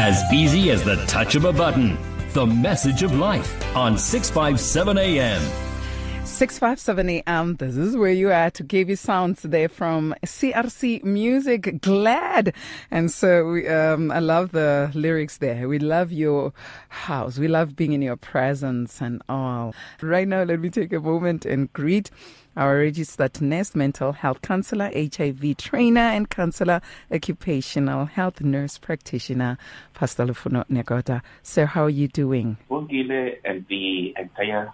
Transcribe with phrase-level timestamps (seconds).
[0.00, 1.98] As easy as the touch of a button.
[2.32, 5.67] The message of life on 657 AM.
[6.38, 11.80] 657 AM, this is where you are to give you sounds there from CRC Music,
[11.80, 12.54] Glad.
[12.92, 15.68] And so we, um, I love the lyrics there.
[15.68, 16.52] We love your
[16.90, 17.38] house.
[17.38, 19.74] We love being in your presence and all.
[20.00, 22.12] Right now, let me take a moment and greet
[22.56, 29.58] our registered nurse, mental health counselor, HIV trainer, and counselor, occupational health nurse practitioner,
[29.92, 31.20] Pastor Lufuno Negota.
[31.42, 32.58] Sir, how are you doing?
[32.70, 34.72] And the entire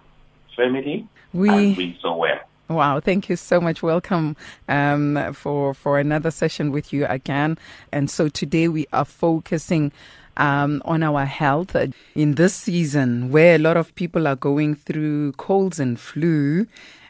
[0.55, 2.39] family We doing so well.
[2.67, 3.83] Wow, thank you so much.
[3.83, 4.35] Welcome
[4.67, 7.59] um, for for another session with you again.
[7.91, 9.91] And so today we are focusing
[10.37, 11.75] um, on our health
[12.15, 16.65] in this season, where a lot of people are going through colds and flu.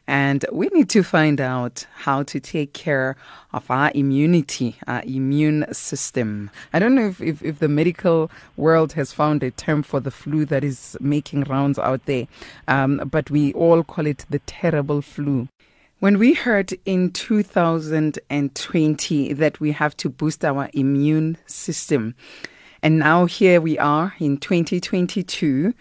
[0.07, 3.15] And we need to find out how to take care
[3.53, 6.51] of our immunity, our immune system.
[6.73, 10.11] I don't know if, if, if the medical world has found a term for the
[10.11, 12.27] flu that is making rounds out there,
[12.67, 15.47] um, but we all call it the terrible flu.
[15.99, 22.13] When we heard in 2020 that we have to boost our immune system,
[22.83, 25.73] and now here we are in 2022,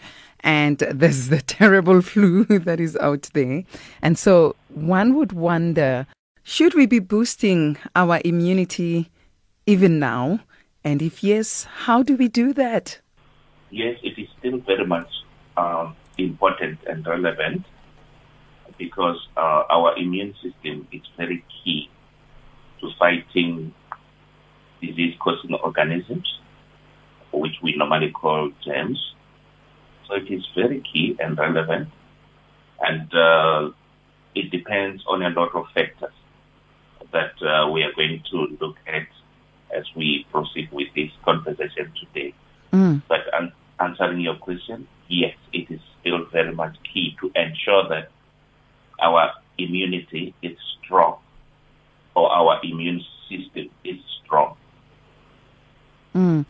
[0.44, 3.64] and there's the terrible flu that is out there.
[4.00, 6.06] And so one would wonder
[6.46, 9.10] should we be boosting our immunity
[9.66, 10.40] even now?
[10.84, 13.00] And if yes, how do we do that?
[13.70, 15.08] Yes, it is still very much
[15.56, 17.64] um, important and relevant
[18.76, 21.88] because uh, our immune system is very key
[22.80, 23.72] to fighting
[24.82, 26.40] disease-causing organisms,
[27.32, 29.13] which we normally call germs.
[30.08, 31.88] So it is very key and relevant,
[32.80, 33.70] and uh,
[34.34, 36.12] it depends on a lot of factors
[37.12, 39.06] that uh, we are going to look at
[39.74, 42.34] as we proceed with this conversation today.
[42.72, 43.02] Mm.
[43.08, 48.10] But an- answering your question, yes, it is still very much key to ensure that
[49.00, 51.18] our immunity is strong
[52.14, 54.56] or our immune system is strong.
[56.14, 56.44] Mm.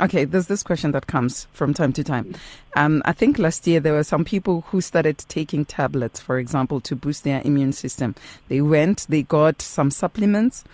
[0.00, 2.34] Okay, there's this question that comes from time to time.
[2.74, 6.80] Um, I think last year there were some people who started taking tablets, for example,
[6.82, 8.14] to boost their immune system.
[8.48, 10.64] They went, they got some supplements,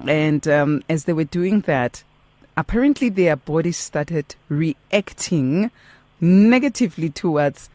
[0.00, 2.02] and um, as they were doing that,
[2.56, 5.70] apparently their bodies started reacting
[6.20, 7.70] negatively towards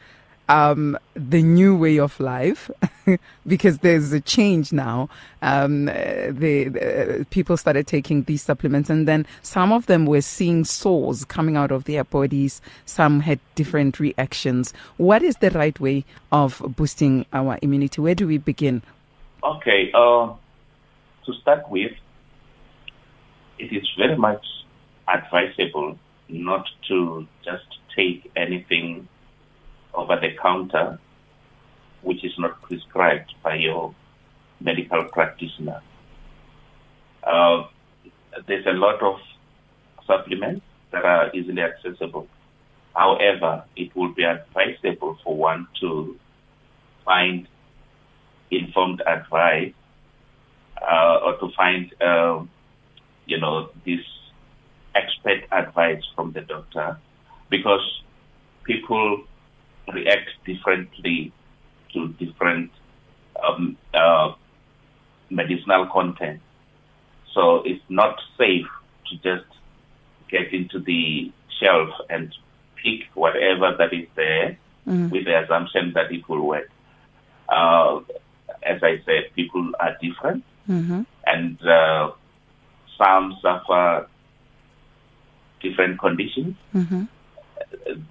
[0.49, 2.71] um, the new way of life
[3.47, 5.09] because there's a change now.
[5.41, 5.91] Um, uh,
[6.29, 11.25] the, the people started taking these supplements, and then some of them were seeing sores
[11.25, 12.61] coming out of their bodies.
[12.85, 14.73] Some had different reactions.
[14.97, 18.01] What is the right way of boosting our immunity?
[18.01, 18.81] Where do we begin?
[19.43, 20.33] Okay, uh,
[21.25, 21.91] to start with,
[23.59, 24.45] it is very much
[25.07, 25.97] advisable
[26.29, 27.65] not to just
[27.95, 29.07] take anything
[29.97, 30.99] over the counter
[32.03, 33.93] which is not prescribed by your
[34.61, 35.81] medical practitioner.
[37.23, 37.63] Uh,
[38.47, 39.15] there's a lot of
[40.05, 42.27] supplements that are easily accessible.
[42.95, 46.17] However, it would be advisable for one to
[47.03, 47.47] find
[48.51, 49.73] informed advice
[50.81, 52.43] uh, or to find, uh,
[53.25, 53.99] you know, this
[54.95, 56.97] expert advice from the doctor
[57.49, 58.01] because
[58.63, 59.23] people
[59.93, 61.31] react differently
[61.93, 62.71] to different
[63.45, 64.33] um, uh,
[65.29, 66.41] medicinal content.
[67.33, 68.67] So it's not safe
[69.09, 69.45] to just
[70.29, 72.33] get into the shelf and
[72.83, 75.11] pick whatever that is there Mm.
[75.11, 76.69] with the assumption that it will work.
[77.49, 77.99] Uh,
[78.63, 81.01] as I said, people are different Mm-hmm.
[81.25, 82.11] and uh,
[82.97, 84.07] some suffer
[85.61, 87.03] different conditions Mm-hmm.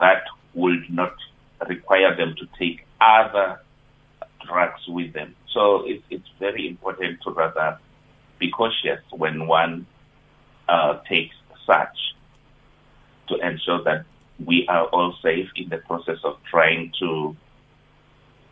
[0.01, 1.15] that would not
[1.69, 3.61] require them to take other
[4.47, 5.35] drugs with them.
[5.53, 7.79] So it, it's very important to rather
[8.39, 9.87] be cautious when one
[10.69, 11.35] uh, takes
[11.67, 11.97] such
[13.29, 14.05] to ensure that
[14.45, 17.37] we are all safe in the process of trying to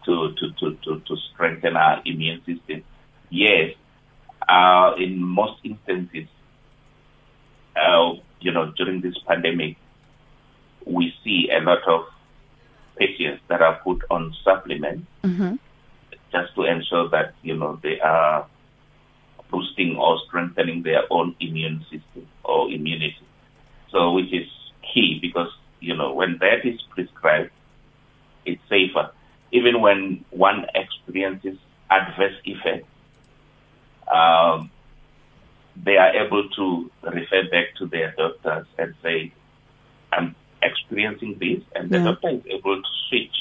[0.06, 2.82] to to to, to, to strengthen our immune system.
[3.30, 3.74] Yes,
[4.48, 6.28] uh, in most instances,
[7.76, 9.76] uh, you know, during this pandemic,
[10.86, 12.06] we see a lot of
[12.96, 15.54] patients that are put on supplements Mm-hmm.
[16.32, 18.46] just to ensure that you know they are
[19.50, 23.16] boosting or strengthening their own immune system or immunity.
[23.90, 24.48] So, which is
[24.92, 25.48] key because
[25.80, 27.50] you know when that is prescribed,
[28.44, 29.10] it's safer.
[29.52, 31.56] Even when one experiences
[31.90, 32.88] adverse effects,
[35.82, 39.32] they are able to refer back to their doctors and say,
[40.12, 42.04] I'm experiencing this, and the Yeah.
[42.04, 43.36] doctor is able to switch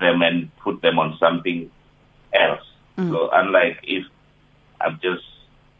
[0.00, 1.70] them and put them on something
[2.32, 2.66] else.
[2.98, 3.10] Mm.
[3.10, 4.04] So unlike if
[4.80, 5.24] I'm just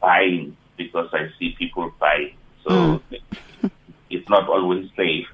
[0.00, 2.34] buying because I see people buying,
[2.64, 3.20] so Mm.
[4.10, 5.28] it's not always safe.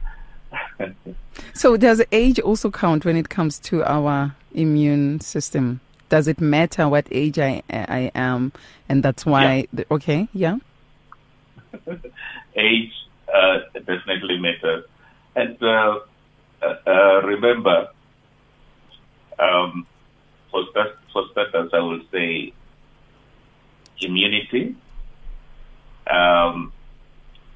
[1.54, 5.80] So does age also count when it comes to our immune system?
[6.08, 8.52] Does it matter what age I I am,
[8.88, 9.66] and that's why?
[9.72, 10.56] The, okay, yeah.
[12.56, 12.92] age
[13.32, 14.84] uh, definitely matters.
[15.40, 16.00] And uh,
[16.60, 17.88] uh, uh, remember,
[19.38, 19.86] um,
[20.50, 22.52] for, start, for starters, I will say
[24.02, 24.76] immunity
[26.10, 26.74] um,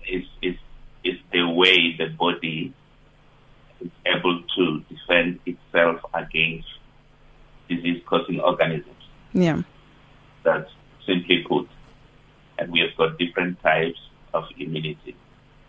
[0.09, 0.55] is, is,
[1.05, 2.73] is the way the body
[3.83, 6.69] is able to defend itself against
[7.69, 9.03] disease-causing organisms.
[9.35, 9.61] Yeah.
[10.43, 10.71] That's
[11.07, 11.69] simply put.
[12.59, 13.99] And we have got different types
[14.33, 15.17] of immunity.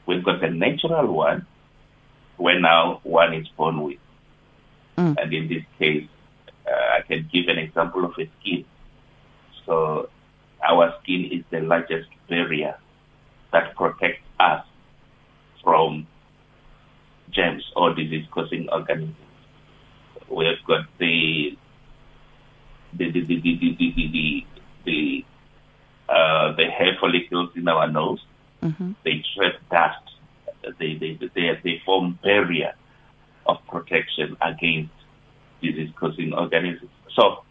[0.06, 1.46] We've got a natural one,
[2.38, 4.00] where now one is born with.
[4.98, 5.16] Mm.
[5.22, 6.08] And in this case,
[6.68, 8.66] uh, I can give an example of a skin.
[9.66, 10.10] So
[10.68, 12.78] our skin is the largest barrier
[13.52, 14.66] that protects us
[15.64, 16.08] from
[17.32, 19.16] germs or disease-causing organisms.
[20.30, 21.58] We've got the
[22.94, 24.46] the the the the the the, the,
[24.86, 25.26] the
[26.08, 28.24] uh, the hair follicles in our nose.
[28.62, 30.15] hmm They trap dust.
[30.80, 32.74] They they they they form barrier
[33.46, 34.92] of protection against
[35.62, 36.90] disease-causing organisms.
[37.16, 37.44] So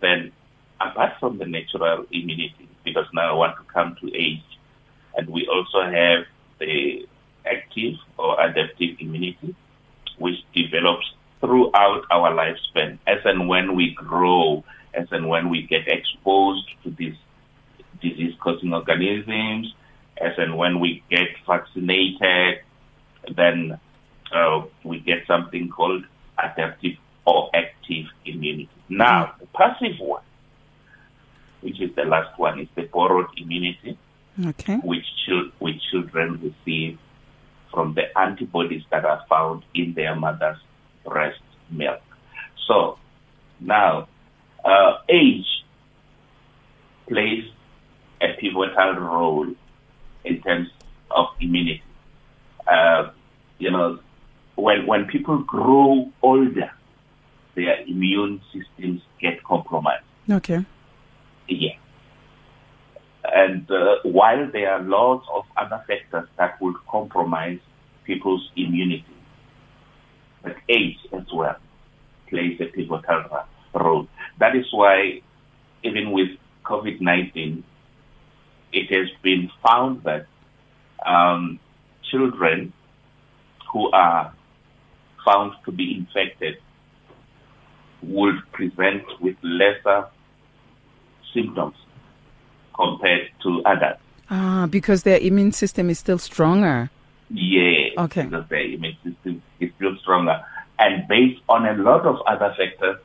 [0.00, 0.32] then,
[0.80, 4.42] apart from the natural immunity, because now I want to come to age,
[5.16, 6.24] and we also have
[6.58, 7.06] the
[7.46, 9.54] active or adaptive immunity,
[10.18, 14.64] which develops throughout our lifespan, as and when we grow,
[14.94, 17.16] as and when we get exposed to these
[18.00, 19.74] disease-causing organisms,
[20.20, 22.60] as and when we get vaccinated,
[23.36, 23.78] then
[24.32, 26.04] uh, we get something called
[26.38, 26.96] adaptive
[27.26, 28.68] or active immunity.
[28.88, 30.22] Now, the passive one,
[31.60, 33.98] which is the last one, is the borrowed immunity,
[34.46, 34.76] Okay.
[34.76, 36.98] which, chil- which children receive
[37.72, 40.58] from the antibodies that are found in their mother's
[41.04, 41.40] breast
[41.70, 42.00] milk.
[42.66, 42.98] So,
[43.60, 44.08] now,
[44.64, 45.46] uh, age
[47.08, 47.44] plays
[48.20, 49.54] a pivotal role
[50.24, 50.68] in terms
[51.10, 51.82] of immunity.
[52.66, 53.10] Uh,
[53.58, 53.98] you know,
[54.56, 56.70] when when people grow older,
[57.54, 60.04] their immune systems get compromised.
[60.30, 60.64] Okay.
[61.48, 61.76] Yeah.
[63.24, 67.58] And uh, while there are lots of other factors that would compromise
[68.04, 69.04] people's immunity,
[70.42, 71.56] but age as well
[72.28, 73.24] plays a pivotal
[73.74, 74.08] role.
[74.38, 75.20] That is why,
[75.82, 76.28] even with
[76.64, 77.62] COVID 19,
[78.72, 80.26] it has been found that
[81.06, 81.58] um,
[82.10, 82.72] children
[83.72, 84.32] who are
[85.24, 86.56] found to be infected
[88.02, 90.06] would present with lesser
[91.34, 91.76] symptoms
[92.74, 94.00] compared to adults.
[94.30, 96.90] Ah, because their immune system is still stronger.
[97.30, 97.88] Yeah.
[97.98, 98.24] Okay.
[98.24, 100.40] Because their immune system is still stronger.
[100.78, 102.96] And based on a lot of other factors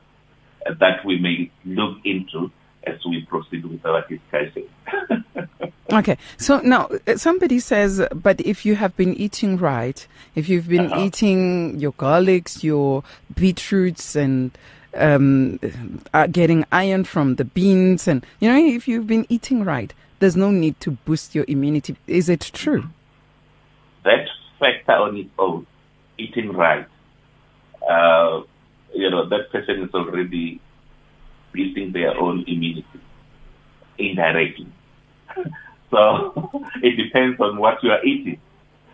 [0.80, 2.50] that we may look into
[2.86, 4.64] as we proceed with our discussion.
[5.92, 6.18] Okay.
[6.36, 10.04] So now uh, somebody says, but if you have been eating right,
[10.34, 11.04] if you've been Uh-huh.
[11.04, 13.04] eating your garlics, your
[13.36, 14.50] beetroots, and
[14.96, 15.60] um,
[16.12, 20.34] uh, getting iron from the beans, and you know, if you've been eating right, there's
[20.36, 21.94] no need to boost your immunity.
[22.08, 22.84] Is it true?
[24.02, 24.26] that
[24.58, 25.66] factor on its own,
[26.18, 26.86] eating right,
[27.88, 28.42] uh,
[28.92, 30.60] you know, that person is already
[31.56, 32.84] boosting their own immunity
[33.98, 34.68] indirectly.
[35.90, 36.50] so
[36.82, 38.40] it depends on what you are eating.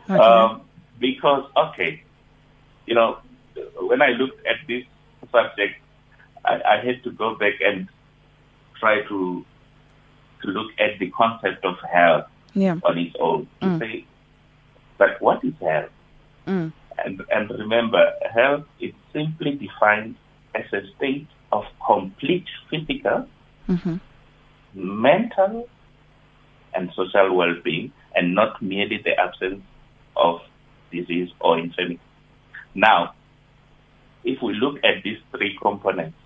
[0.08, 0.18] Okay.
[0.18, 0.62] Um,
[0.98, 2.02] because, okay,
[2.86, 3.18] you know,
[3.80, 4.84] when I looked at this
[5.30, 5.74] subject,
[6.44, 7.88] I, I had to go back and
[8.78, 9.44] try to
[10.42, 12.76] to look at the concept of health yeah.
[12.84, 13.46] on its own.
[13.60, 13.78] To Mm.
[13.78, 14.04] say,
[14.98, 15.90] but what is health?
[16.46, 16.72] Mm.
[17.04, 20.16] And, and remember, health is simply defined
[20.54, 23.26] as a state of complete physical,
[23.66, 23.96] hmm
[24.74, 25.68] mental,
[26.74, 29.60] and social well-being, and not merely the absence
[30.16, 30.40] of
[30.90, 32.00] disease or infirmity.
[32.74, 33.12] Now,
[34.24, 36.16] if we look at these three components,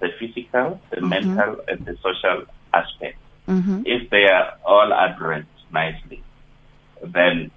[0.00, 1.08] the physical, the Mhm.
[1.08, 6.22] mental, and the social aspect, hmm if they are all addressed nicely,
[7.02, 7.50] then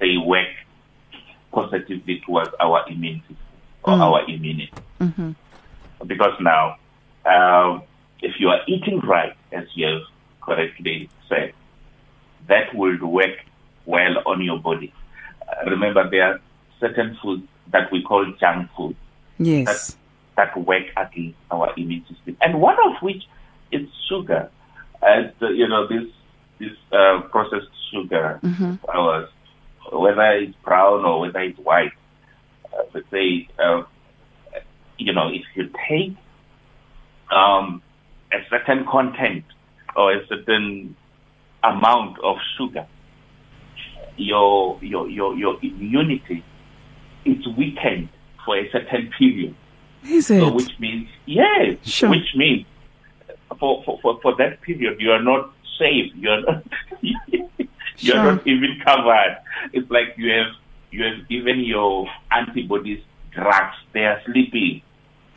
[0.00, 0.48] they work
[1.52, 4.02] positively towards our immune system or Mm.
[4.02, 4.72] our immunity.
[4.98, 5.32] hmm
[6.06, 6.76] Because now,
[7.24, 7.82] um,
[8.20, 10.02] if you are eating right, as you have
[10.42, 11.52] correctly said,
[12.48, 13.36] that will work
[13.86, 14.92] well on your body.
[15.48, 16.40] uh, remember there are
[16.80, 18.96] certain foods that we call junk food.
[19.38, 19.96] Yes.
[20.36, 22.36] That, that work against our immune system.
[22.40, 23.22] And one of which
[23.72, 24.50] is sugar.
[25.02, 26.04] And, uh, you know, this,
[26.58, 28.74] this uh, processed sugar, mm-hmm.
[28.88, 29.28] ours,
[29.92, 31.92] whether it's brown or whether it's white,
[32.72, 33.82] uh, let's say, uh,
[34.98, 36.16] you know, if you take
[37.30, 37.82] um,
[38.32, 39.44] a certain content
[39.96, 40.96] or a certain
[41.62, 42.86] amount of sugar,
[44.16, 46.44] your your your your immunity
[47.24, 48.08] is weakened
[48.44, 49.54] for a certain period.
[50.04, 50.40] Is it?
[50.40, 52.10] So which means yes, Sure.
[52.10, 52.66] which means
[53.58, 56.12] for, for, for, for that period you are not safe.
[56.14, 56.64] You're not
[57.02, 57.48] you're
[57.96, 58.22] Sure.
[58.34, 59.38] not even covered.
[59.72, 60.52] It's like you have
[60.90, 63.00] you have even your antibodies
[63.34, 63.76] drugs.
[63.92, 64.82] They are sleeping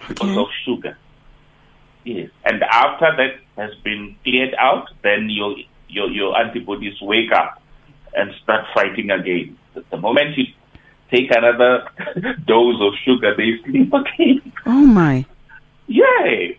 [0.08, 0.40] because Okay.
[0.40, 0.98] of sugar.
[2.04, 2.30] Yes.
[2.46, 5.56] And after that has been cleared out, then your
[5.90, 7.62] your your antibodies wake up
[8.16, 9.58] and start fighting again.
[9.92, 10.46] The, moment you
[11.12, 11.88] take another
[12.46, 14.52] dose of sugar, they sleep again.
[14.66, 15.26] Oh my.
[15.88, 16.58] Yay.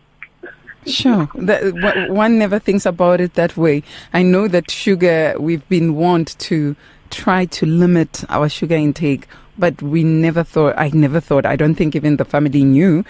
[0.86, 1.28] Sure.
[1.34, 3.82] That, one never thinks about it that way.
[4.14, 6.76] I know that sugar, we've been warned to
[7.10, 9.26] try to limit our sugar intake,
[9.58, 13.04] but we never thought, I never thought, I don't think even the family knew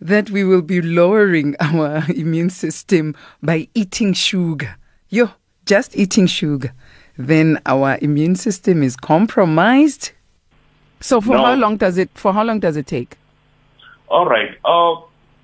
[0.00, 4.76] that we will be lowering our immune system by eating sugar.
[5.10, 5.30] Yo,
[5.66, 6.72] just eating sugar.
[7.18, 10.12] Then our immune system is compromised.
[11.00, 11.44] So for No.
[11.44, 13.16] how long does it, for how long does it take?
[14.08, 14.50] All right.
[14.64, 15.00] Uh,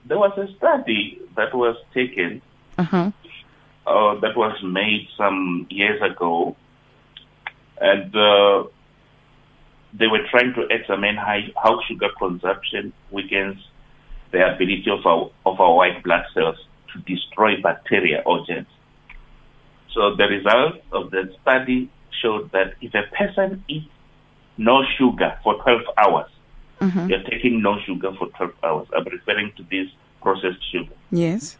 [0.07, 2.41] there was a study that was taken
[2.79, 3.11] Uh-huh.
[3.87, 6.57] uh, that was made some years ago,
[7.81, 8.65] and uh,
[9.95, 13.57] they were trying to examine how, how sugar consumption weakens
[14.31, 16.57] the ability of our of our white blood cells
[16.93, 18.67] to destroy bacteria or germs.
[19.93, 21.89] So the results of the study
[22.23, 23.87] showed that if a person eats
[24.59, 26.31] no sugar for 12 hours,
[26.81, 27.09] Mhm.
[27.09, 28.89] you're taking no sugar for 12 hours.
[28.95, 29.89] I'm referring to this
[30.23, 31.59] processed sugar Yes.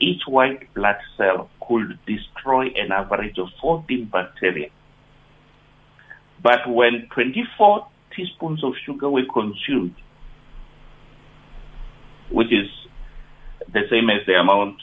[0.00, 4.68] each white blood cell could destroy an average of 14 bacteria.
[6.42, 9.94] But when 24 teaspoons of sugar were consumed,
[12.30, 12.68] which is
[13.72, 14.76] the same as the amount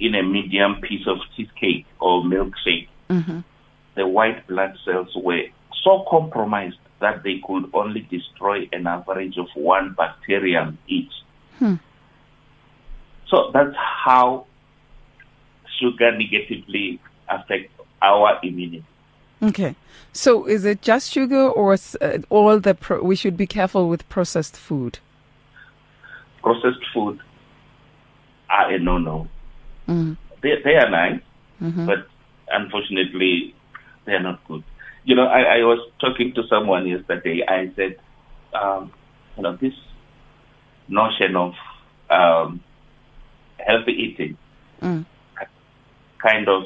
[0.00, 3.38] in a medium piece of cheesecake or milkshake, Mm-hmm.
[3.94, 5.44] the white blood cells were
[5.82, 11.10] so compromised that they could only destroy an average of one bacterium each.
[11.58, 11.76] Hmm.
[13.28, 14.46] So that's how
[15.80, 17.00] sugar negatively
[17.30, 17.72] affects
[18.02, 18.84] our immunity.
[19.42, 19.74] Okay.
[20.12, 24.08] So is it just sugar or uh, all the pro- we should be careful with
[24.08, 24.98] processed food?
[26.42, 27.20] Processed food
[28.50, 29.28] are a no-no.
[29.88, 30.16] Mm.
[30.42, 31.20] They, they are nice,
[31.62, 31.86] Mhm.
[31.86, 32.06] but
[32.50, 33.54] unfortunately,
[34.04, 34.62] they are not good.
[35.04, 37.44] You know, I, I was talking to someone yesterday.
[37.46, 37.96] I said,
[38.54, 38.92] um,
[39.36, 39.74] you know, this
[40.88, 41.54] notion of
[42.10, 42.60] um,
[43.58, 44.36] healthy eating
[44.82, 45.04] Mm.
[46.22, 46.64] kind of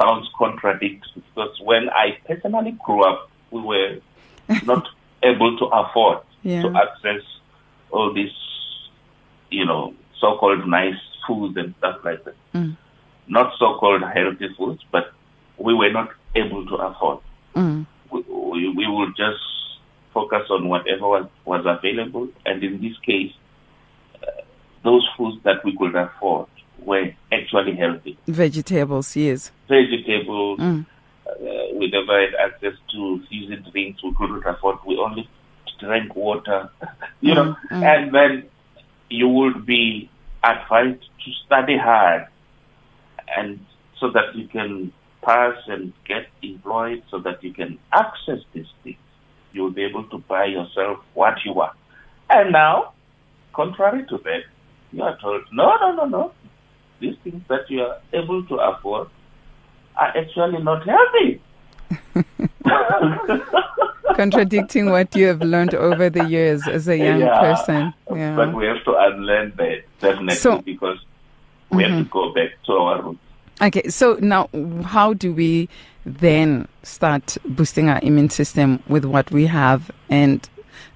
[0.00, 3.98] sounds contradictory because when I personally grew up, we were
[4.64, 4.86] not
[5.22, 6.62] able to afford Yeah.
[6.62, 7.22] to access
[7.90, 8.32] all these,
[9.50, 10.94] you know, so-called nice
[11.26, 12.34] foods and stuff like that.
[12.54, 12.76] Mm.
[13.28, 15.12] Not so-called healthy foods, but
[15.58, 17.18] we were not able to afford.
[17.54, 17.86] Mm.
[18.10, 19.40] We, we, we would just
[20.14, 23.32] focus on whatever was, was available, and in this case,
[24.22, 24.42] uh,
[24.84, 26.48] those foods that we could afford
[26.84, 28.16] were actually healthy.
[28.26, 29.50] Vegetables, yes.
[29.68, 30.84] Vegetables, Mm.
[31.26, 31.32] uh,
[31.74, 34.76] we never had access to seasoned drinks we couldn't afford.
[34.86, 35.28] We only
[35.80, 36.68] drank water,
[37.20, 37.82] you know, Mm, mm.
[37.84, 38.44] and then
[39.10, 40.08] you would be
[40.44, 42.26] advised to study hard
[43.36, 43.64] and
[43.98, 44.92] so that you can
[45.24, 48.96] pass and get employed so that you can access these things.
[49.52, 51.76] You'll be able to buy yourself what you want.
[52.30, 52.92] And now,
[53.52, 54.42] contrary to that,
[54.92, 56.32] you are told, no, no, no, no.
[57.02, 59.08] These things that you are able to afford
[59.96, 61.40] are actually not healthy.
[64.14, 67.40] Contradicting what you have learned over the years as a young Yeah.
[67.40, 67.92] person.
[68.14, 68.36] Yeah.
[68.36, 70.98] But we have to unlearn that, definitely, So- because
[71.70, 72.04] we have Mhm.
[72.04, 73.18] to go back to our roots.
[73.60, 74.48] Okay, so now
[74.84, 75.68] how do we
[76.06, 79.90] then start boosting our immune system with what we have?
[80.08, 80.48] And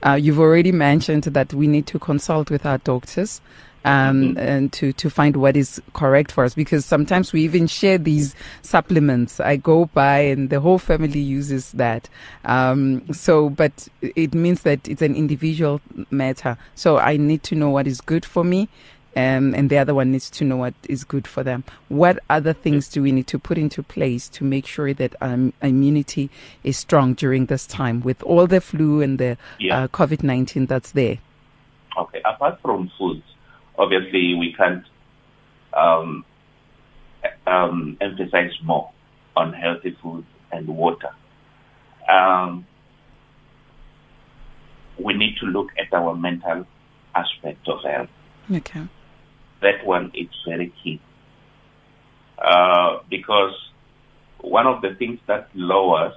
[0.04, 3.40] uh, you've already mentioned that we need to consult with our doctors.
[3.87, 4.38] Um, Mhm.
[4.38, 8.35] and to, to find what is correct for us because sometimes we even share these
[8.62, 9.38] supplements.
[9.38, 12.09] I go by and the whole family uses that.
[12.45, 16.59] Um, so, but it means that it's an individual matter.
[16.75, 18.69] So I need to know what is good for me
[19.14, 21.62] um, and the other one needs to know what is good for them.
[21.88, 25.52] What other things do we need to put into place to make sure that um,
[25.62, 26.28] immunity
[26.64, 29.85] is strong during this time with all the flu and the Yeah.
[29.85, 31.19] uh, COVID 19 that's there?
[31.97, 33.23] Okay, apart from foods,
[33.78, 34.85] obviously we can't
[35.75, 36.25] um,
[37.47, 38.90] um, emphasize more
[39.37, 41.11] on healthy food and water.
[42.11, 42.66] Um,
[44.99, 46.66] we need to look at our mental
[47.14, 48.09] aspect of health.
[48.50, 48.87] Okay.
[49.61, 51.00] That one is very key.
[52.38, 53.54] Uh, because
[54.40, 56.12] one of the things that lowers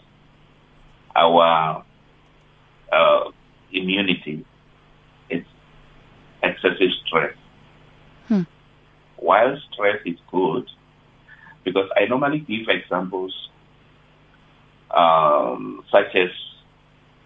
[1.15, 1.83] our
[2.91, 3.23] uh,
[3.71, 4.45] immunity
[5.29, 5.43] is
[6.43, 7.35] excessive stress.
[9.29, 10.67] While stress is good,
[11.63, 13.31] because I normally give examples
[14.89, 16.31] um, such as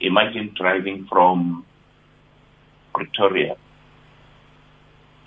[0.02, 1.66] imagine driving from
[2.94, 3.56] Pretoria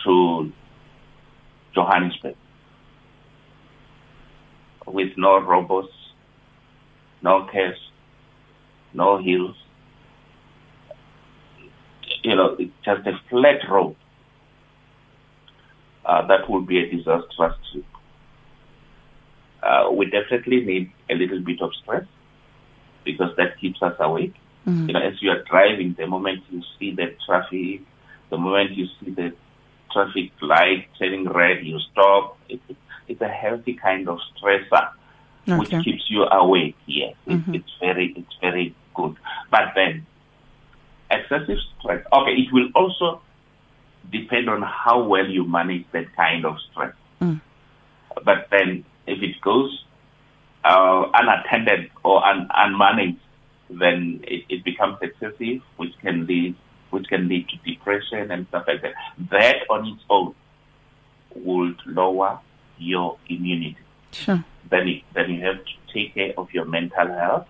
[0.05, 0.53] to
[1.75, 2.37] Johannesburg
[4.87, 5.95] with no robots,
[7.23, 7.79] no cares,
[8.93, 9.57] no hills.
[12.23, 12.55] You know,
[12.85, 13.97] just a flat road.
[16.07, 17.85] Uh, that would be a disastrous trip.
[19.63, 22.05] Uh, we definitely need a little bit of stress
[23.05, 24.35] because that keeps us awake.
[24.67, 24.87] Mhm.
[24.87, 27.81] You know, as you are driving, the moment you see the traffic,
[28.31, 29.33] the moment you see the
[29.93, 32.39] traffic light turning red, you stop.
[32.49, 32.77] It, it,
[33.09, 34.91] it's a healthy kind of stressor
[35.59, 36.77] which keeps you awake.
[36.87, 37.55] Yes, it, Mhm.
[37.57, 39.17] it's very, it's very good.
[39.51, 40.07] But then,
[41.11, 42.05] excessive stress.
[42.13, 43.21] Okay, it will also
[44.11, 46.95] depend on how well you manage that kind of stress.
[47.21, 47.41] Mm.
[48.25, 49.85] But then, if it goes
[50.65, 53.19] uh, unattended or un- unmanaged,
[53.71, 56.57] then it, it becomes excessive, which can lead
[56.91, 58.95] which can lead to depression and stuff like that.
[59.31, 60.35] That on its own
[61.35, 62.39] would lower
[62.79, 63.77] your immunity.
[64.13, 64.45] Sure.
[64.71, 67.47] Then you, then you have to take care of your mental health.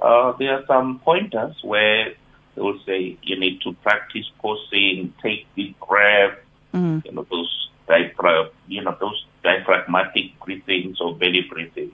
[0.00, 2.14] Uh, there are some pointers where
[2.54, 6.38] they will say you need to practice pausing, take deep breath,
[6.74, 7.04] Mm.
[7.04, 11.92] you know, those diaphragm, you know, those diaphragmatic breathings or belly breathing.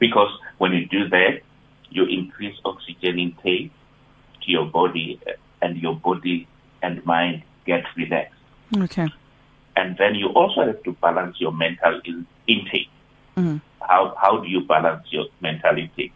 [0.00, 1.42] Because when you do that,
[1.90, 3.70] you increase oxygen intake
[4.42, 5.20] to your body
[5.62, 6.48] and your body
[6.82, 8.34] and mind get relaxed.
[8.76, 9.08] Okay.
[9.76, 12.88] And then you also have to balance your mental in- intake.
[13.36, 13.60] Mm.
[13.80, 16.12] How, how do you balance your mental intake?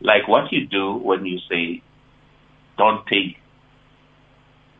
[0.00, 1.80] Like what you do when you say,
[2.76, 3.38] don't take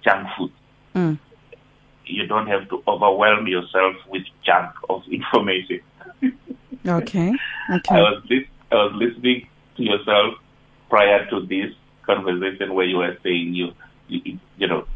[0.04, 0.52] junk food.
[0.94, 1.18] Mm.
[2.06, 5.80] You don't have to overwhelm yourself with junk of information.
[6.86, 7.32] Okay.
[7.68, 7.94] I Okay.
[7.94, 10.34] was lis- I was listening to yourself
[10.90, 11.72] prior to this
[12.06, 13.72] conversation where you were saying you
[14.08, 14.86] you, you know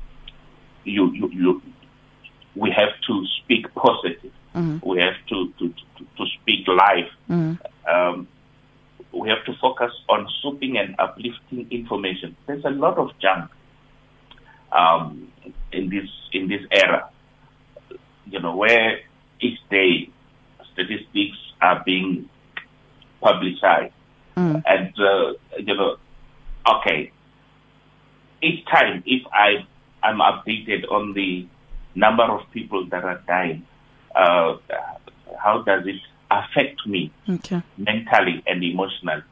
[0.84, 1.62] you, you you
[2.54, 4.32] we have to speak positive.
[4.54, 4.84] Mm.
[4.84, 7.10] We have to to, to, to speak life.
[7.30, 7.58] Mm.
[7.88, 8.28] Um,
[9.12, 12.36] we have to focus on soothing and uplifting information.
[12.46, 13.50] There's a lot of junk
[14.72, 15.32] um,
[15.72, 17.08] in this in this era.
[18.26, 19.00] You know where
[19.40, 20.10] each day
[20.72, 22.28] statistics are being
[23.20, 23.94] publicized,
[24.36, 24.62] Mm.
[24.66, 25.96] and uh, you know,
[26.68, 27.10] okay,
[28.40, 29.66] each time if I
[30.04, 31.44] am updated on the
[31.96, 33.66] number of people that are dying,
[34.14, 34.58] uh,
[35.42, 37.62] how does it affect me Okay.
[37.76, 39.22] mentally and emotionally?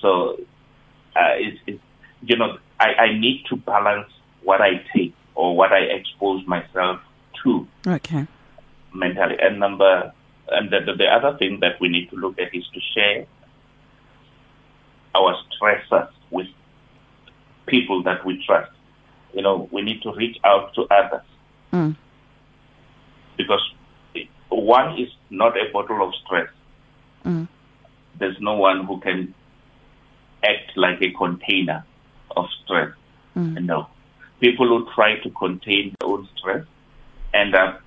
[0.00, 0.38] So,
[1.16, 1.82] uh, it's, it's
[2.22, 4.10] you know, I, I need to balance
[4.44, 7.00] what I take or what I expose myself
[7.42, 8.26] to Okay.
[8.94, 9.36] mentally.
[9.40, 10.12] And number,
[10.48, 13.26] and the, the, the other thing that we need to look at is to share
[15.14, 16.46] our stressors with
[17.66, 18.70] people that we trust.
[19.34, 21.22] You know, we need to reach out to others
[21.72, 21.96] Mm.
[24.72, 26.48] One is not a bottle of stress.
[27.26, 27.46] Mm.
[28.18, 29.34] There's no one who can
[30.42, 31.84] act like a container
[32.36, 32.92] of stress.
[33.36, 33.64] Mm.
[33.64, 33.86] No.
[34.40, 36.64] People who try to contain their own stress
[37.34, 37.80] end up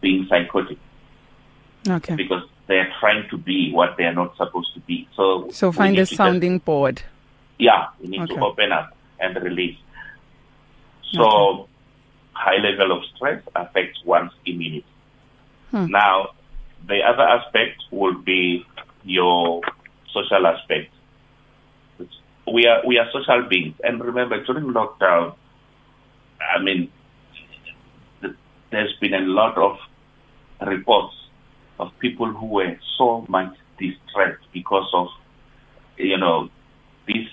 [0.00, 0.78] being psychotic
[1.88, 2.14] Okay.
[2.16, 5.08] because they're trying to be what they're not supposed to be.
[5.16, 7.02] So, So find a to just- sounding board.
[7.58, 8.34] yeah, we need Okay.
[8.36, 9.78] to open up and release.
[11.12, 11.68] So,
[12.34, 14.86] high level of stress affects one's immunity.
[15.70, 15.86] Hmm.
[15.86, 16.30] Now,
[16.86, 18.66] the other aspect will be
[19.04, 19.62] your
[20.12, 20.90] social aspect.
[22.46, 25.34] We are we are social beings, and remember during lockdown,
[26.40, 26.90] I mean,
[28.20, 28.34] th-
[28.70, 29.78] there's been a lot of
[30.66, 31.14] reports
[31.78, 35.08] of people who were so much distressed because of
[35.96, 36.48] you know
[37.06, 37.28] these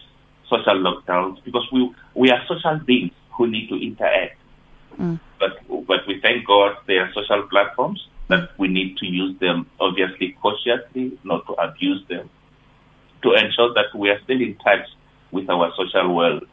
[0.49, 4.37] social lockdowns because we we are social beings who need to interact.
[5.01, 5.19] Mm.
[5.39, 9.65] but but we thank God there are social platforms that we need to use them
[9.79, 12.29] obviously cautiously, not to abuse them,
[13.23, 14.87] to ensure that we are still in touch
[15.31, 16.43] with our social world.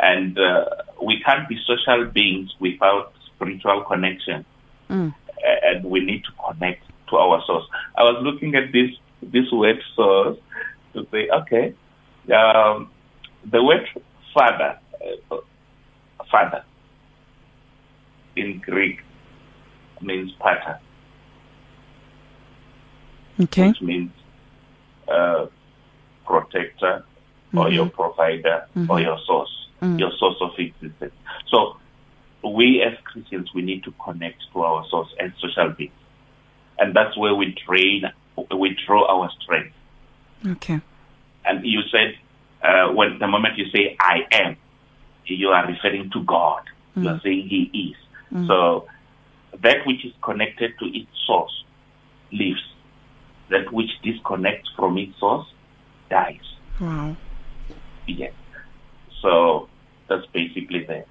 [0.00, 0.64] And uh,
[1.02, 4.44] we can't be social beings without spiritual connection.
[4.90, 5.14] Mm.
[5.62, 7.64] And we need to connect to our source.
[7.96, 8.90] I was looking at this
[9.22, 10.38] this word source
[10.94, 11.74] to say, okay,
[12.34, 12.90] um,
[13.50, 13.88] the word
[14.34, 14.78] father,
[15.30, 15.36] uh,
[16.30, 16.64] father
[18.36, 19.00] in Greek
[20.00, 20.78] means pater,
[23.40, 23.68] Okay.
[23.68, 24.10] which means
[25.08, 25.46] uh,
[26.26, 27.04] protector
[27.54, 29.68] or your provider or your source,
[29.98, 31.12] your source of existence.
[31.48, 31.76] So
[32.44, 35.92] we as Christians, we need to connect to our source and social beings.
[36.78, 38.04] And that's where we train,
[38.56, 39.74] we draw our strength.
[40.46, 40.80] Okay.
[41.44, 42.16] And you said,
[42.62, 44.56] uh, when the moment you say I am,
[45.26, 46.62] you are referring to God.
[46.96, 47.96] You are saying He is.
[48.32, 48.88] So
[49.62, 51.64] that which is connected to its source
[52.32, 52.62] lives.
[53.50, 55.46] That which disconnects from its source
[56.08, 56.40] dies.
[56.80, 57.16] Wow.
[58.06, 58.32] Yes.
[59.20, 59.68] So
[60.08, 61.06] that's basically that.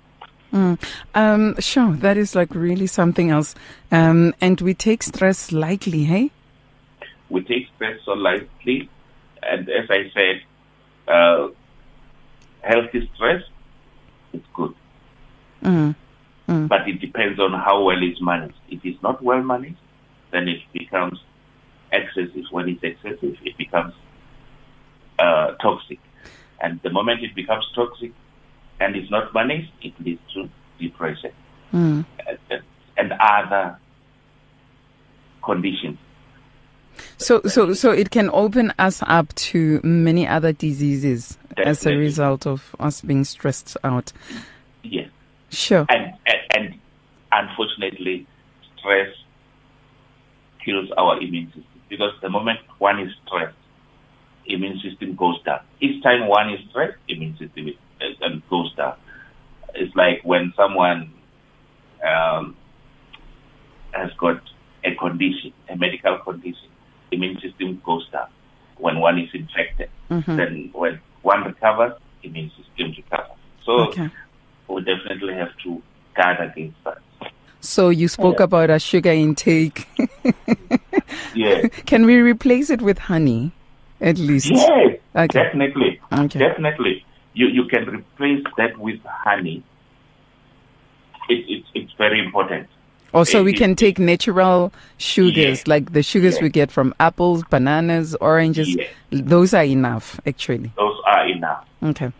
[0.51, 0.83] Mm.
[1.15, 3.55] Um, sure, that is like really something else.
[3.91, 6.31] Um, and we take stress lightly, hey?
[7.29, 8.89] We take stress so lightly,
[9.43, 10.41] and as I said,
[11.07, 11.47] uh,
[12.61, 13.43] healthy stress
[14.33, 14.73] is good.
[15.63, 15.95] Mm.
[16.67, 18.55] But it depends on how well it's managed.
[18.69, 19.77] If it's not well managed,
[20.31, 21.19] then it becomes
[21.91, 22.45] excessive.
[22.51, 23.93] When it's excessive, it becomes
[25.19, 25.99] uh, toxic.
[26.61, 28.11] And the moment it becomes toxic
[28.79, 31.31] and it's not managed, it leads to depression
[31.73, 32.05] Mm.
[32.27, 32.63] and, and-
[32.97, 33.77] and other
[35.43, 35.97] conditions.
[37.17, 42.45] So, so, so it can open us up to many other diseases as a result
[42.45, 44.11] of us being stressed out.
[44.83, 45.09] Yes.
[45.51, 45.85] Sure.
[45.89, 46.79] And, and, and
[47.31, 48.25] unfortunately,
[48.77, 49.09] stress
[50.63, 53.55] kills our immune system because the moment one is stressed,
[54.45, 55.59] immune system goes down.
[55.81, 58.95] Each time one is stressed, immune system is, uh, um, goes down.
[59.75, 61.13] It's like when someone
[62.05, 62.55] um,
[63.91, 64.41] has got
[64.83, 66.69] a condition, a medical condition,
[67.11, 68.29] immune system goes down.
[68.77, 69.89] When one is infected,
[70.37, 73.37] then when one recovers, immune system recovers.
[73.65, 74.09] So Okay.
[74.73, 75.81] We definitely have to
[76.15, 76.97] guard against that.
[77.59, 78.45] So you spoke Yeah.
[78.45, 79.87] about our sugar intake.
[81.33, 81.67] Yeah.
[81.85, 83.51] can we replace it with honey,
[84.01, 84.49] at least?
[84.51, 84.97] yes.
[85.15, 85.27] Okay.
[85.43, 85.99] Definitely.
[86.11, 86.39] Okay.
[86.39, 87.05] Definitely.
[87.33, 89.63] You you can replace that with honey.
[91.29, 92.67] It, it, it's very important.
[93.13, 95.63] Oh, also, we It- can take natural sugars, Yeah.
[95.73, 96.43] like the sugars Yeah.
[96.43, 98.73] we get from apples, bananas, oranges.
[98.75, 98.85] Yeah.
[99.11, 100.71] Those are enough, actually.
[100.77, 101.65] Those are enough.
[101.83, 102.11] Okay.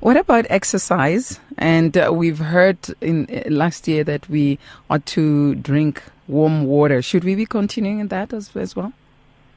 [0.00, 1.40] What about exercise?
[1.58, 7.02] And uh, we've heard in uh, last year that we ought to drink warm water.
[7.02, 8.92] Should we be continuing that as, as well?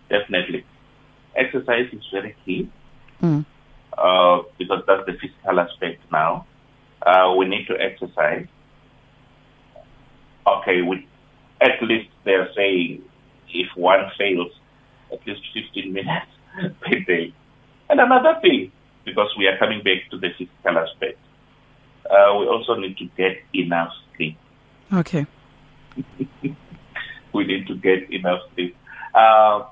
[0.10, 0.66] Definitely.
[1.36, 2.70] Exercise is very key
[3.22, 3.46] Mm.
[3.98, 6.46] uh, because that's the physical aspect now.
[7.02, 8.48] Uh, we need to exercise.
[10.46, 11.08] Okay, we,
[11.62, 13.02] at least they're saying
[13.50, 14.52] if one fails,
[15.12, 16.26] at least 15 minutes
[16.82, 17.34] per day.
[17.90, 18.72] And another thing,
[19.06, 21.18] because we are coming back to the physical aspect,
[22.10, 24.38] uh, we also need to get enough sleep.
[24.94, 25.26] Okay.
[27.34, 28.76] we need to get enough sleep.
[29.14, 29.64] Uh,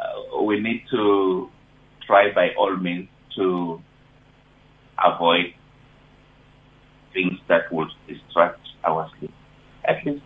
[0.00, 1.50] uh, we need to
[2.06, 3.80] try by all means to
[5.02, 5.52] avoid
[7.12, 9.32] things that would distract our sleep.
[9.84, 10.22] At least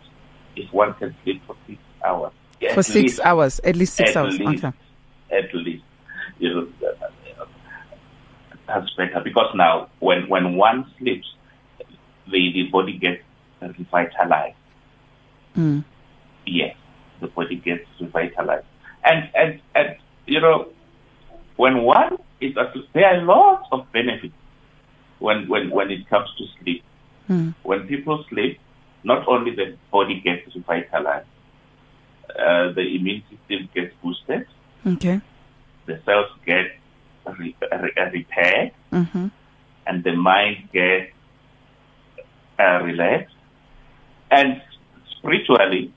[0.56, 2.32] if one can sleep for six hours.
[2.60, 4.38] Yeah, For six least, hours, at least six at hours.
[4.38, 4.76] least, Okay.
[5.32, 5.79] At least.
[8.70, 11.26] You know, that- that's better because now when, when one sleeps,
[12.30, 13.22] the, the body gets
[13.60, 14.56] revitalized.
[15.56, 15.84] Mm.
[16.46, 16.76] yes,
[17.20, 18.66] the body gets revitalized.
[19.04, 20.68] And, and, and, you know,
[21.56, 24.34] when one is asleep, there are lots of benefits
[25.18, 26.82] when, when, when it comes to sleep.
[27.28, 27.54] Mm.
[27.64, 28.58] When people sleep,
[29.02, 31.26] not only the body gets revitalized,
[32.38, 34.46] uh, the immune system gets boosted,
[34.86, 35.20] Okay.
[35.86, 36.66] the cells get
[37.38, 39.26] re- re- repaired, Mm-hmm.
[39.86, 41.12] and the mind gets
[42.58, 43.34] uh, relaxed.
[44.30, 44.60] And
[45.18, 45.92] spiritually,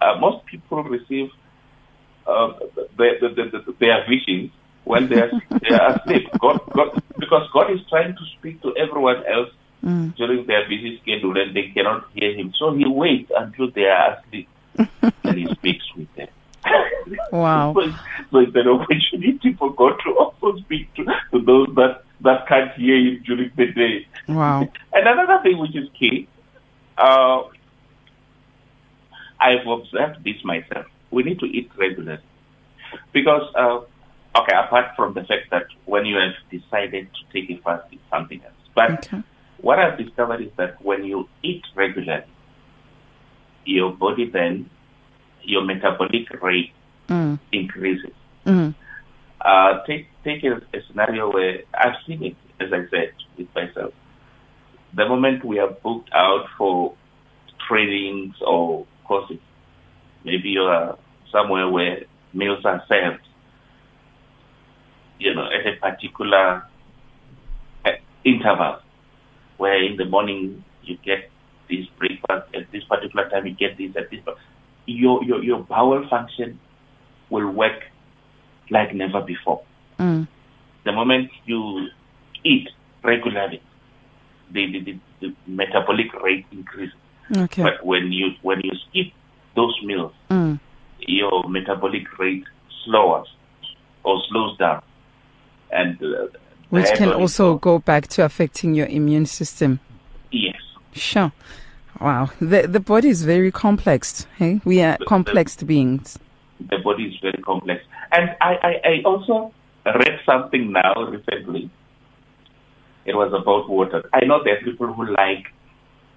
[0.00, 1.28] uh, most people receive
[2.26, 2.52] uh,
[2.96, 4.50] the, the, the, the, their visions
[4.84, 5.30] when they are,
[5.62, 6.30] they are asleep.
[6.40, 6.88] God, God,
[7.18, 9.48] because God is trying to speak to everyone else
[9.84, 10.14] Mm.
[10.14, 12.52] during their busy schedule and they cannot hear Him.
[12.56, 14.48] So He waits until they are asleep
[15.24, 16.28] and He speaks with them.
[17.32, 17.74] Wow.
[17.74, 22.72] so, it's an opportunity for God to also speak to, to those that, that can't
[22.74, 24.06] hear Him during the day.
[24.28, 24.60] Wow.
[24.92, 26.28] and another thing which is key,
[26.98, 27.42] uh,
[29.40, 30.86] I've observed this myself.
[31.10, 32.22] We need to eat regularly.
[33.12, 33.80] Because, uh,
[34.40, 38.02] okay, apart from the fact that when you have decided to take a fast, it's
[38.10, 38.54] something else.
[38.74, 39.22] But Okay.
[39.58, 42.24] what I've discovered is that when you eat regularly,
[43.64, 44.68] your body then,
[45.42, 46.72] your metabolic rate
[47.12, 47.38] Mm.
[47.52, 48.14] increases.
[48.46, 48.74] Mm.
[49.38, 53.92] Uh, take take a, a scenario where I've seen it, as I said, with myself.
[54.96, 56.94] The moment we are booked out for
[57.68, 59.40] trainings or courses,
[60.24, 60.96] maybe you are
[61.30, 63.26] somewhere where meals are served,
[65.18, 66.64] you know, at a particular
[67.84, 67.90] uh,
[68.24, 68.78] interval,
[69.58, 71.30] where in the morning you get
[71.68, 74.20] this breakfast, at this particular time you get this, at this,
[74.86, 76.58] your, your, your bowel function
[77.32, 77.78] will work
[78.70, 79.60] like never before.
[79.98, 80.28] Mm.
[80.84, 81.88] The moment you
[82.44, 82.68] eat
[83.02, 83.60] regularly,
[84.50, 86.94] the, the, the, metabolic rate increases.
[87.44, 87.62] Okay.
[87.62, 89.08] But when you when you skip
[89.56, 90.58] those meals, Mm.
[91.00, 92.44] your metabolic rate
[92.84, 93.26] slows
[94.04, 94.82] or slows down,
[95.70, 96.26] and uh,
[96.70, 99.78] Which can also go back to affecting your immune system.
[100.30, 100.60] yes,
[100.94, 101.30] Sure.
[102.00, 102.30] Wow.
[102.40, 104.26] The the body is very complex.
[104.38, 106.18] Hey, we are The- the- complex beings.
[106.60, 107.84] The body is very complex.
[108.12, 109.52] And I, I, I also
[109.84, 111.70] read something now recently.
[113.04, 114.08] It was about water.
[114.12, 115.46] I know there are people who like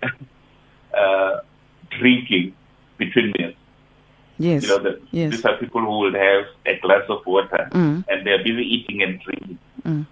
[0.97, 1.39] uh,
[1.99, 2.53] drinking
[2.97, 3.55] between meals.
[4.37, 4.63] Yes.
[4.63, 5.31] You know, the, yes.
[5.31, 8.05] these are people who will have a glass of water Mm.
[8.07, 9.57] and they're busy eating and drinking.
[9.83, 10.05] Mm.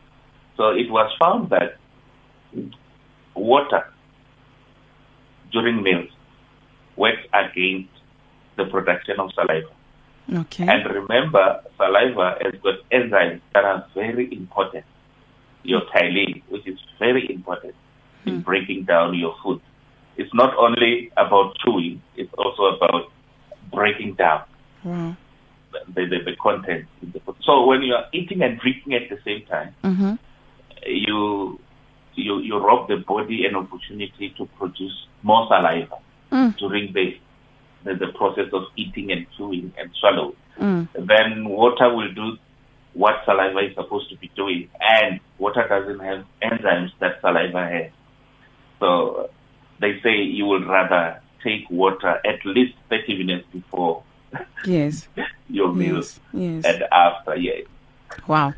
[0.58, 1.78] So it was found that
[3.36, 3.88] water
[5.52, 6.10] during meals
[6.96, 7.90] works against
[8.58, 9.70] the production of saliva.
[10.32, 10.68] Okay.
[10.68, 14.86] And remember, saliva has got enzymes that are very important.
[15.64, 17.76] Your ptyalin, which is very important
[18.26, 19.60] in breaking down your food.
[20.18, 23.12] It's not only about chewing, it's also about
[23.72, 24.44] breaking down
[24.84, 25.16] wow.
[25.94, 27.36] the, the, the content in the food.
[27.44, 30.14] So when you are eating and drinking at the same time, Mm-hmm.
[30.86, 31.60] you
[32.16, 35.98] you you rob the body an opportunity to produce more saliva
[36.32, 36.58] Mm.
[36.58, 37.16] during the,
[37.84, 40.36] the the process of eating and chewing and swallow.
[40.60, 40.88] Mm.
[40.94, 42.38] Then water will do
[42.94, 47.92] what saliva is supposed to be doing, and water doesn't have enzymes that saliva has.
[48.80, 49.30] So
[49.80, 54.04] they say you would rather take water at least 30 minutes before
[54.66, 55.08] Yes.
[55.50, 56.64] your meals Yes.
[56.64, 56.74] Yes.
[56.76, 57.36] and after.
[57.36, 57.62] Yeah.
[58.28, 58.54] Wow.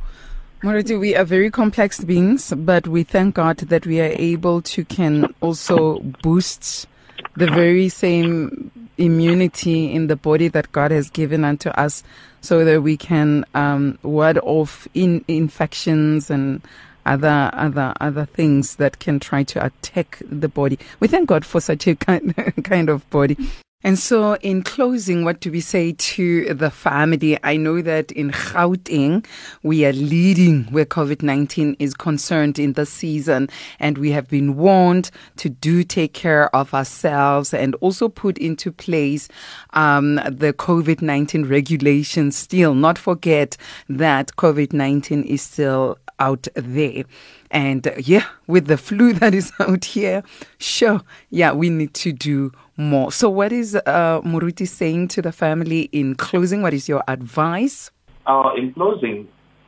[0.63, 4.83] Morati, we are very complex beings, but we thank God that we are able to
[4.85, 6.87] can also boost
[7.35, 8.64] the very same
[8.97, 12.03] immunity in the body that God has given unto us
[12.41, 16.61] so that we can um, ward off in infections and
[17.05, 20.79] other other other things that can try to attack the body.
[20.99, 23.37] We thank God for such a kind, kind of body.
[23.85, 27.37] And so, in closing, what do we say to the family?
[27.43, 29.23] I know that in Gauteng,
[29.61, 33.47] we are leading where COVID 19 is concerned in this season,
[33.79, 38.71] and we have been warned to do take care of ourselves and also put into
[38.71, 39.27] place
[39.73, 42.73] um, the COVID 19 regulations still.
[42.73, 43.55] Not forget
[43.87, 47.03] that COVID 19 is still out there.
[47.51, 50.23] And uh, yeah, with the flu that is out here,
[50.57, 53.11] sure, yeah, we need to do more.
[53.11, 56.61] So, what is uh, Moruti saying to the family in closing?
[56.61, 57.91] What is your advice?
[58.25, 59.27] Uh, in closing,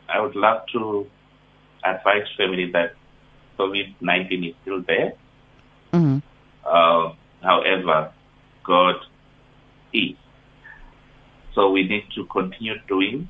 [0.10, 1.08] I would love to
[1.86, 2.93] advise family that
[3.58, 5.13] COVID 19 is still there.
[5.93, 6.22] Mhm.
[6.65, 8.12] Uh, however,
[8.63, 8.96] God
[9.93, 10.15] is.
[11.54, 13.30] So we need to continue doing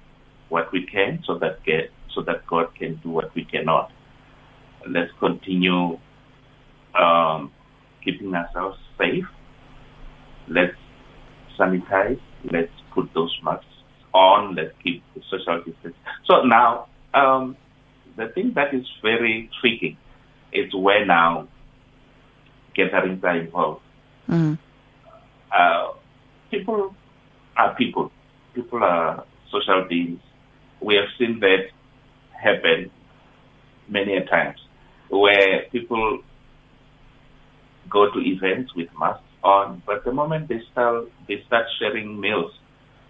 [0.50, 3.92] what we can so that get, so that God can do what we cannot.
[4.86, 6.00] Let's continue
[6.96, 7.52] um,
[8.04, 9.28] keeping ourselves safe.
[10.48, 10.76] Let's
[11.58, 12.20] sanitize.
[12.52, 13.66] Let's put those masks
[14.14, 14.56] on.
[14.56, 15.96] Let's keep the social distance.
[16.26, 17.58] So now, um,
[18.16, 19.98] the thing that is very tricky
[20.52, 21.48] is where now
[22.74, 23.82] gatherings are involved.
[24.30, 24.58] Mhm.
[25.52, 25.94] Uh,
[26.52, 26.96] people
[27.56, 28.12] are people.
[28.54, 30.22] People are social beings.
[30.80, 31.70] We have seen that
[32.32, 32.92] happen
[33.88, 34.60] many a times
[35.10, 36.20] where people
[37.90, 42.52] go to events with masks on, but the moment they start they start sharing meals,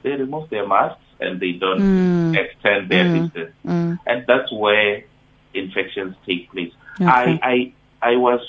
[0.04, 2.36] they remove their masks and they don't Mm.
[2.36, 3.14] extend their Mm.
[3.14, 4.00] distance, Mm.
[4.06, 5.04] and that's where
[5.54, 6.74] infections take place.
[7.02, 7.40] Okay.
[7.44, 8.42] I I I was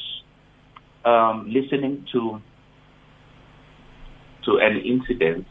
[1.05, 2.41] um, listening to
[4.45, 5.47] to an incident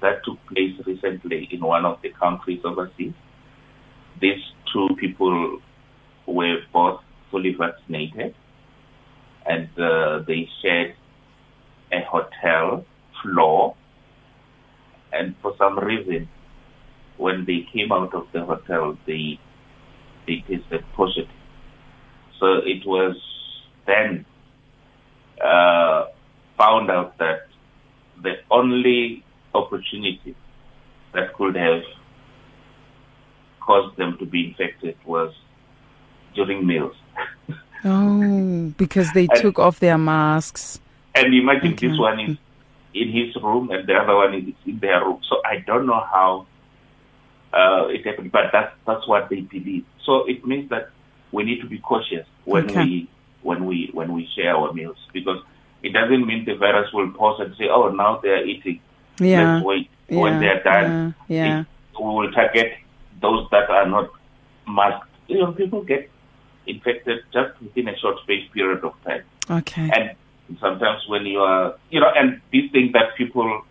[0.00, 3.14] that took place recently in one of the countries overseas.
[4.20, 5.58] These two people
[6.26, 8.34] were both fully vaccinated,
[9.46, 10.94] and uh, they shared
[11.92, 12.84] a hotel
[13.22, 13.76] floor.
[15.12, 16.28] And for some reason,
[17.18, 19.38] when they came out of the hotel, they
[20.26, 21.28] they tested positive.
[22.38, 23.16] So it was
[23.86, 24.24] then
[25.42, 26.06] uh,
[26.58, 27.48] found out that
[28.22, 29.24] the only
[29.54, 30.34] opportunity
[31.12, 31.82] that could have
[33.60, 35.32] caused them to be infected was
[36.34, 36.96] during meals.
[37.84, 40.80] oh, because they and, took off their masks.
[41.14, 41.88] And imagine okay.
[41.88, 42.36] this one is
[42.94, 45.20] in his room and the other one is in their room.
[45.28, 46.46] So I don't know how
[47.52, 49.84] uh, it happened, but that's that's what they believe.
[50.04, 50.90] So it means that
[51.32, 52.84] we need to be cautious when okay.
[52.84, 53.10] we
[53.42, 55.42] when we when we share our meals because
[55.82, 58.80] it doesn't mean the virus will pause and say, "Oh, now they are eating.
[59.18, 59.54] Yeah.
[59.54, 60.18] Let's wait." Yeah.
[60.18, 61.44] When they are done, yeah.
[61.44, 61.64] yeah.
[61.98, 62.74] We will target
[63.20, 64.10] those that are not
[64.66, 65.08] masked.
[65.28, 66.10] You know, people get
[66.66, 69.22] infected just within a short space period of time.
[69.50, 69.90] Okay.
[69.94, 70.16] And
[70.60, 73.62] sometimes when you are, you know, and these things that people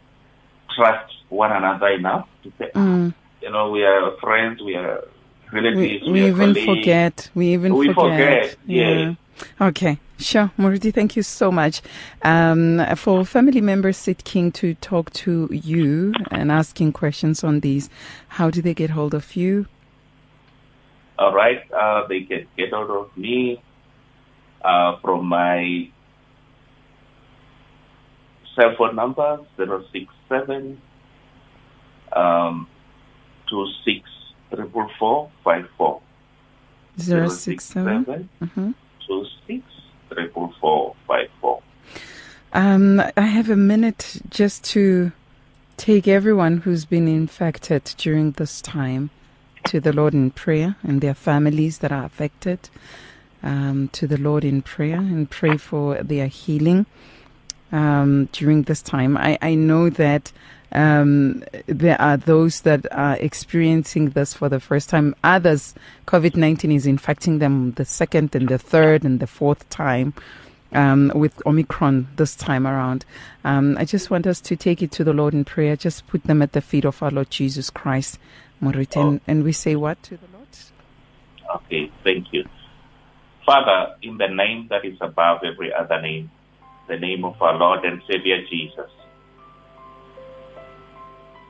[0.75, 3.13] trust one another enough to say, mm.
[3.41, 5.03] you know, we are friends, we are
[5.51, 6.65] relatives, we, we, we even colleagues.
[6.65, 7.29] forget.
[7.35, 8.51] We even we forget.
[8.51, 8.57] forget.
[8.65, 9.15] Yeah.
[9.59, 10.51] Okay, sure.
[10.57, 11.81] Moruti, thank you so much.
[12.21, 17.89] Um, for family members seeking to talk to you and asking questions on these,
[18.27, 19.65] how do they get hold of you?
[21.17, 21.61] All right.
[21.71, 23.61] Uh, they can get hold of me
[24.63, 25.89] uh, from my
[28.55, 30.81] cell phone number 067
[32.13, 32.67] um,
[33.49, 34.09] 26
[36.97, 38.71] 067 mm-hmm.
[39.07, 39.63] two six
[40.11, 41.61] triple four five four.
[42.53, 45.13] Um, I have a minute just to
[45.77, 49.09] take everyone who's been infected during this time
[49.65, 52.69] to the Lord in prayer and their families that are affected
[53.41, 56.85] um, to the Lord in prayer and pray for their healing
[57.71, 59.17] um, during this time.
[59.17, 60.31] I, I know that
[60.71, 65.15] um, there are those that are experiencing this for the first time.
[65.23, 65.73] Others,
[66.07, 70.13] COVID 19 is infecting them the second and the third and the fourth time.
[70.73, 73.03] Um, with Omicron this time around.
[73.43, 76.23] Um, I just want us to take it to the Lord in prayer, just put
[76.23, 78.17] them at the feet of our Lord Jesus Christ,
[78.63, 79.19] Moruti, oh.
[79.27, 80.47] and we say what to the Lord?
[81.57, 82.45] Okay, thank you.
[83.45, 86.31] Father, in the name that is above every other name,
[86.91, 88.91] the name of our Lord and Savior Jesus,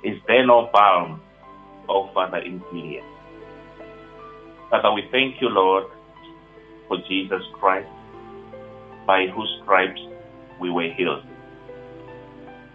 [0.03, 1.19] is there no balm,
[1.89, 3.01] O Father in Gilead?
[4.69, 5.85] Father, we thank you, Lord,
[6.87, 7.89] for Jesus Christ,
[9.07, 9.99] by whose stripes
[10.59, 11.23] we were healed.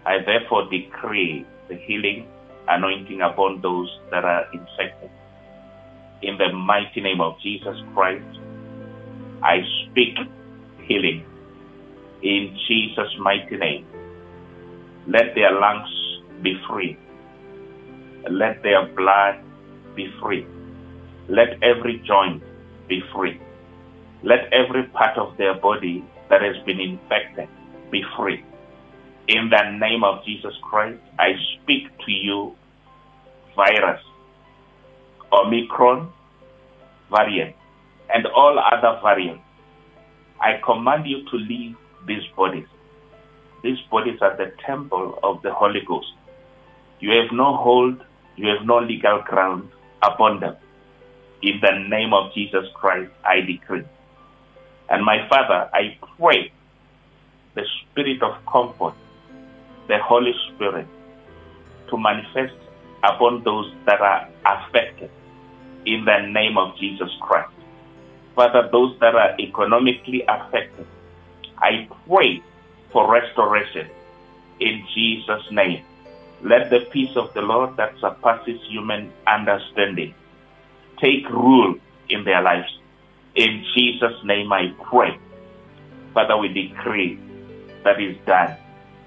[0.05, 2.27] I therefore decree the healing
[2.67, 5.09] anointing upon those that are infected.
[6.21, 8.25] In the mighty name of Jesus Christ,
[9.41, 10.17] I speak
[10.85, 11.23] healing.
[12.21, 13.85] In Jesus' mighty name,
[15.07, 15.89] let their lungs
[16.41, 16.97] be free
[18.29, 19.35] let their blood
[19.95, 20.45] be free.
[21.29, 22.43] Let every joint
[22.87, 23.39] be free.
[24.23, 27.47] Let every part of their body that has been infected
[27.91, 28.43] be free.
[29.27, 32.55] In the name of Jesus Christ, I speak to you,
[33.55, 34.01] virus,
[35.31, 36.11] Omicron
[37.11, 37.55] variant,
[38.13, 39.43] and all other variants.
[40.41, 42.67] I command you to leave these bodies.
[43.63, 46.13] These bodies are the temple of the Holy Ghost.
[46.99, 48.01] You have no hold
[48.37, 49.67] you have no legal ground
[50.03, 50.55] upon them.
[51.41, 53.83] In the name of Jesus Christ, I decree.
[54.89, 56.51] And my Father, I pray
[57.55, 58.93] the Spirit of comfort,
[59.87, 60.87] the Holy Spirit,
[61.89, 62.55] to manifest
[63.03, 65.09] upon those that are affected
[65.85, 67.51] in the name of Jesus Christ.
[68.35, 70.85] Father, those that are economically affected,
[71.59, 72.41] I pray
[72.91, 73.89] for restoration
[74.59, 75.83] in Jesus' name.
[76.41, 80.13] Let the peace of the Lord that surpasses human understanding
[81.01, 81.75] take rule
[82.09, 82.69] in their lives.
[83.35, 85.17] In Jesus' name I pray.
[86.13, 87.19] Father, we decree
[87.83, 88.57] that is done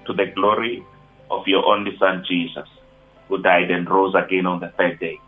[0.07, 0.83] to the glory
[1.29, 2.67] of your only Son Jesus,
[3.27, 5.19] who died and rose again on the third day.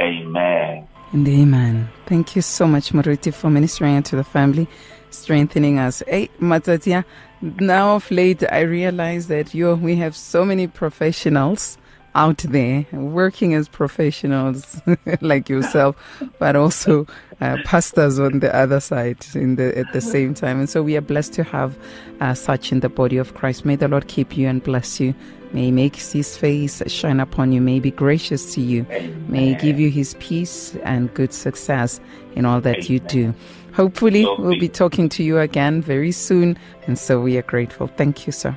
[0.00, 0.88] Amen.
[1.16, 1.88] And amen.
[2.04, 4.68] Thank you so much, Moruti, for ministering to the family,
[5.08, 6.02] strengthening us.
[6.06, 7.06] Hey, Matatia,
[7.40, 11.78] now of late, I realize that yo, we have so many professionals
[12.16, 14.80] out there working as professionals
[15.20, 15.94] like yourself,
[16.38, 17.06] but also
[17.40, 20.58] uh, pastors on the other side in the, at the same time.
[20.58, 21.78] And so we are blessed to have
[22.20, 23.64] uh, such in the body of Christ.
[23.64, 25.14] May the Lord keep you and bless you.
[25.52, 27.60] May he make his face shine upon you.
[27.60, 28.84] May he be gracious to you.
[29.28, 32.00] May he give you his peace and good success
[32.34, 33.34] in all that you do.
[33.72, 36.58] Hopefully, we'll be talking to you again very soon.
[36.86, 37.88] And so we are grateful.
[37.88, 38.56] Thank you, sir.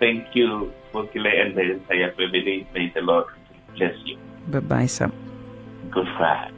[0.00, 2.66] Thank you, Vukile and the entire family.
[2.74, 3.26] May the Lord
[3.76, 4.18] bless you.
[4.48, 5.10] Bye bye, sir.
[5.90, 6.52] Good Friday.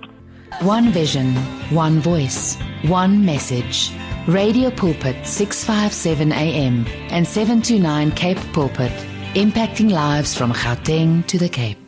[0.60, 1.34] One vision,
[1.70, 2.56] one voice,
[2.86, 3.90] one message.
[4.26, 8.92] Radio Pulpit 657 AM and 729 Cape Pulpit,
[9.34, 11.83] impacting lives from Gauteng to the Cape.